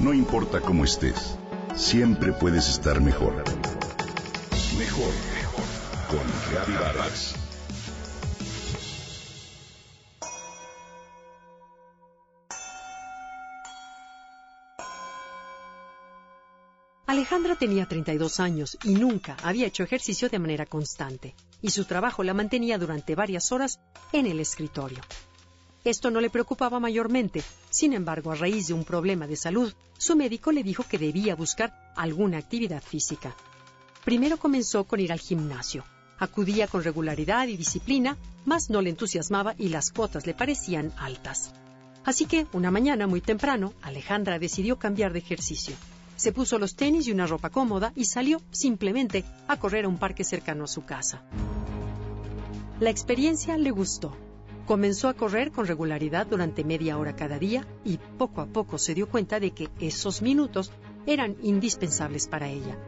[0.00, 1.36] No importa cómo estés,
[1.76, 3.44] siempre puedes estar mejor.
[4.78, 5.64] Mejor, mejor.
[6.08, 7.34] Con Reavivadas.
[17.06, 22.24] Alejandra tenía 32 años y nunca había hecho ejercicio de manera constante, y su trabajo
[22.24, 23.80] la mantenía durante varias horas
[24.14, 25.00] en el escritorio.
[25.84, 30.16] Esto no le preocupaba mayormente, sin embargo, a raíz de un problema de salud, su
[30.16, 33.34] médico le dijo que debía buscar alguna actividad física.
[34.04, 35.84] Primero comenzó con ir al gimnasio.
[36.18, 41.52] Acudía con regularidad y disciplina, mas no le entusiasmaba y las cuotas le parecían altas.
[42.04, 45.76] Así que, una mañana muy temprano, Alejandra decidió cambiar de ejercicio
[46.20, 49.96] se puso los tenis y una ropa cómoda y salió simplemente a correr a un
[49.96, 51.22] parque cercano a su casa.
[52.78, 54.14] La experiencia le gustó.
[54.66, 58.94] Comenzó a correr con regularidad durante media hora cada día y poco a poco se
[58.94, 60.70] dio cuenta de que esos minutos
[61.06, 62.78] eran indispensables para ella.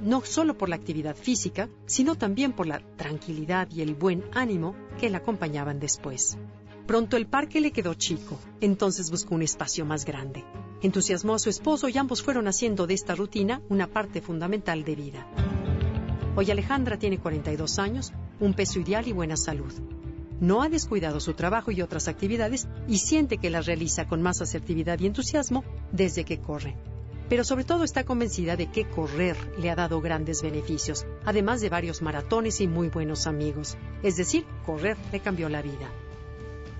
[0.00, 4.74] No solo por la actividad física, sino también por la tranquilidad y el buen ánimo
[5.00, 6.38] que la acompañaban después.
[6.86, 10.44] Pronto el parque le quedó chico, entonces buscó un espacio más grande.
[10.82, 14.94] Entusiasmó a su esposo y ambos fueron haciendo de esta rutina una parte fundamental de
[14.94, 15.26] vida.
[16.36, 19.72] Hoy Alejandra tiene 42 años, un peso ideal y buena salud.
[20.40, 24.42] No ha descuidado su trabajo y otras actividades y siente que las realiza con más
[24.42, 26.76] asertividad y entusiasmo desde que corre.
[27.28, 31.70] Pero sobre todo está convencida de que correr le ha dado grandes beneficios, además de
[31.70, 33.76] varios maratones y muy buenos amigos.
[34.02, 35.90] Es decir, correr le cambió la vida.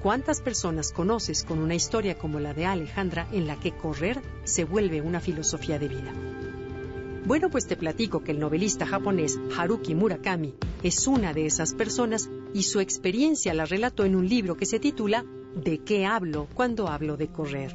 [0.02, 4.64] ¿Cuántas personas conoces con una historia como la de Alejandra en la que correr se
[4.64, 6.12] vuelve una filosofía de vida?
[7.24, 10.54] Bueno, pues te platico que el novelista japonés Haruki Murakami
[10.84, 14.80] es una de esas personas y su experiencia la relató en un libro que se
[14.80, 17.74] titula ¿De qué hablo cuando hablo de correr?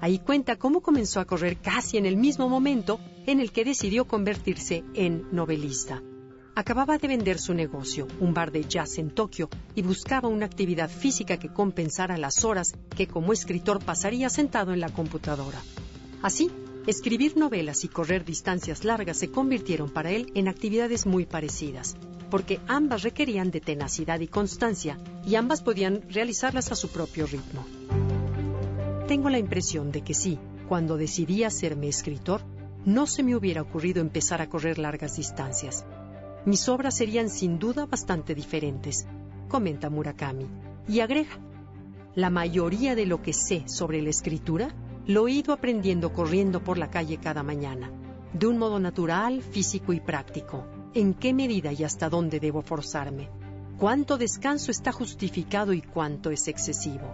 [0.00, 4.06] Ahí cuenta cómo comenzó a correr casi en el mismo momento en el que decidió
[4.06, 6.02] convertirse en novelista.
[6.54, 10.88] Acababa de vender su negocio, un bar de jazz en Tokio, y buscaba una actividad
[10.88, 15.60] física que compensara las horas que como escritor pasaría sentado en la computadora.
[16.22, 16.50] Así,
[16.86, 21.96] escribir novelas y correr distancias largas se convirtieron para él en actividades muy parecidas,
[22.32, 27.64] porque ambas requerían de tenacidad y constancia, y ambas podían realizarlas a su propio ritmo.
[29.06, 30.38] Tengo la impresión de que sí,
[30.68, 32.40] cuando decidí hacerme escritor,
[32.84, 35.84] no se me hubiera ocurrido empezar a correr largas distancias
[36.44, 39.06] mis obras serían sin duda bastante diferentes,
[39.48, 40.48] comenta Murakami.
[40.88, 41.38] Y agrega,
[42.16, 44.74] la mayoría de lo que sé sobre la escritura
[45.06, 47.92] lo he ido aprendiendo corriendo por la calle cada mañana,
[48.32, 50.81] de un modo natural, físico y práctico.
[50.94, 53.28] ¿En qué medida y hasta dónde debo forzarme?
[53.78, 57.12] ¿Cuánto descanso está justificado y cuánto es excesivo?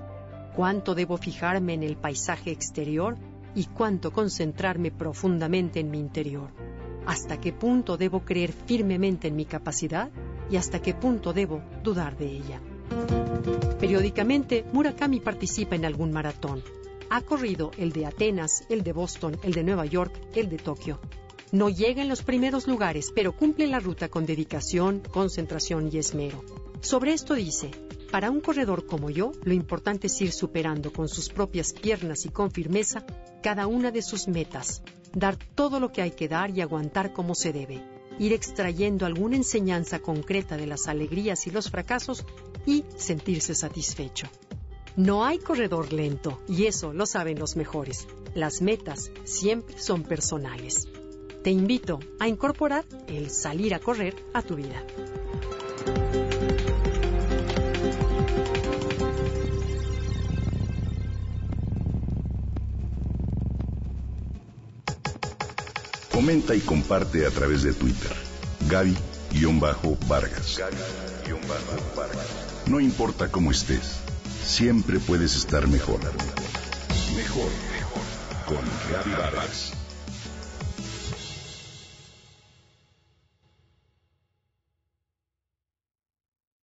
[0.55, 3.17] ¿Cuánto debo fijarme en el paisaje exterior
[3.55, 6.51] y cuánto concentrarme profundamente en mi interior?
[7.09, 10.11] hasta qué punto debo creer firmemente en mi capacidad
[10.51, 12.61] y hasta qué punto debo dudar de ella.
[13.81, 16.63] Periódicamente, Murakami participa en algún maratón.
[17.09, 21.01] Ha corrido el de Atenas, el de Boston, el de Nueva York, el de Tokio.
[21.51, 26.45] No llega en los primeros lugares, pero cumple la ruta con dedicación, concentración y esmero.
[26.83, 27.71] Sobre esto dice,
[28.11, 32.29] para un corredor como yo, lo importante es ir superando con sus propias piernas y
[32.29, 33.05] con firmeza
[33.43, 34.83] cada una de sus metas,
[35.15, 37.83] dar todo lo que hay que dar y aguantar como se debe,
[38.19, 42.27] ir extrayendo alguna enseñanza concreta de las alegrías y los fracasos
[42.67, 44.27] y sentirse satisfecho.
[44.97, 48.07] No hay corredor lento, y eso lo saben los mejores.
[48.35, 50.89] Las metas siempre son personales.
[51.43, 54.83] Te invito a incorporar el salir a correr a tu vida.
[66.13, 68.11] Comenta y comparte a través de Twitter.
[68.69, 70.61] Gaby-Vargas.
[72.67, 74.01] No importa cómo estés,
[74.45, 76.01] siempre puedes estar mejor.
[77.15, 78.03] Mejor, mejor.
[78.47, 78.59] Con
[78.93, 79.73] Gaby Vargas.